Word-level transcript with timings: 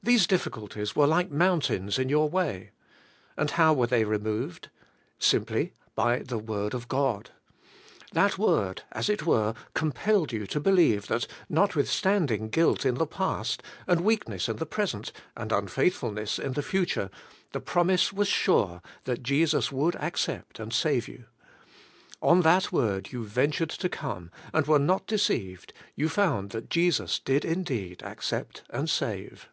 These 0.00 0.28
difficulties 0.28 0.94
were 0.94 1.08
like 1.08 1.28
mountains 1.32 1.98
in 1.98 2.08
your 2.08 2.28
way. 2.28 2.70
And 3.36 3.50
how 3.50 3.74
were 3.74 3.88
they 3.88 4.04
removed? 4.04 4.70
Simply 5.18 5.72
by 5.96 6.20
the 6.20 6.38
word 6.38 6.72
of 6.72 6.86
God. 6.86 7.30
That 8.12 8.38
word, 8.38 8.82
as 8.92 9.08
it 9.08 9.26
were, 9.26 9.54
com 9.74 9.90
pelled 9.90 10.30
you 10.32 10.46
to 10.46 10.60
believe 10.60 11.08
that, 11.08 11.26
notwithstanding 11.48 12.48
guilt 12.48 12.86
in 12.86 12.94
the 12.94 13.08
past, 13.08 13.60
and 13.88 14.02
weakness 14.02 14.48
in 14.48 14.58
the 14.58 14.66
present, 14.66 15.10
and 15.36 15.50
unfaith 15.50 15.96
fulness 15.96 16.38
in 16.38 16.52
the 16.52 16.62
future, 16.62 17.10
the 17.50 17.60
promise 17.60 18.12
was 18.12 18.28
sure 18.28 18.80
that 19.02 19.24
Jesus 19.24 19.72
would 19.72 19.96
accept 19.96 20.60
and 20.60 20.72
save 20.72 21.08
you. 21.08 21.24
On 22.22 22.42
that 22.42 22.70
word 22.70 23.10
you 23.10 23.24
ven 23.24 23.50
tured 23.50 23.70
to 23.76 23.88
come, 23.88 24.30
and 24.54 24.68
were 24.68 24.78
not 24.78 25.08
deceived: 25.08 25.72
you 25.96 26.08
found 26.08 26.50
that 26.50 26.70
Jesus 26.70 27.18
did 27.18 27.44
indeed 27.44 28.00
accept 28.04 28.62
and 28.70 28.88
save. 28.88 29.48